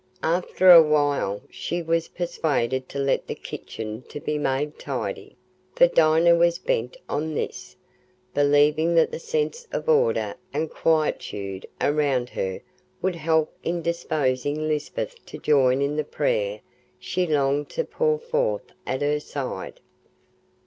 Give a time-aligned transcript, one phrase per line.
[0.23, 5.35] After a while she was persuaded to let the kitchen be made tidy;
[5.75, 7.75] for Dinah was bent on this,
[8.33, 12.61] believing that the sense of order and quietude around her
[13.03, 16.61] would help in disposing Lisbeth to join in the prayer
[16.97, 19.81] she longed to pour forth at her side.